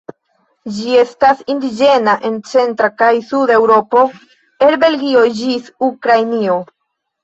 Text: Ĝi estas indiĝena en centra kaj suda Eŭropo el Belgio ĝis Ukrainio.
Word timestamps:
Ĝi 0.77 0.95
estas 1.01 1.43
indiĝena 1.55 2.17
en 2.31 2.41
centra 2.55 2.91
kaj 3.03 3.11
suda 3.29 3.57
Eŭropo 3.61 4.09
el 4.69 4.83
Belgio 4.89 5.27
ĝis 5.41 5.75
Ukrainio. 5.95 6.63